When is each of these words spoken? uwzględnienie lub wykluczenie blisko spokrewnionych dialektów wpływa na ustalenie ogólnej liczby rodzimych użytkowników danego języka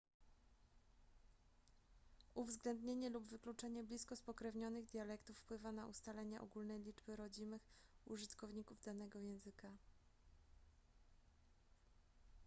uwzględnienie 2.35 3.09
lub 3.09 3.27
wykluczenie 3.27 3.83
blisko 3.83 4.15
spokrewnionych 4.15 4.85
dialektów 4.89 5.37
wpływa 5.37 5.71
na 5.71 5.87
ustalenie 5.87 6.41
ogólnej 6.41 6.79
liczby 6.83 7.15
rodzimych 7.15 7.61
użytkowników 8.05 8.81
danego 8.83 9.19
języka 9.19 9.71